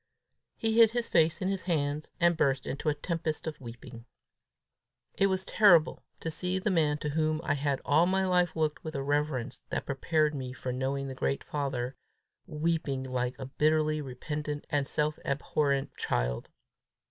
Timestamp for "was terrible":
5.27-6.01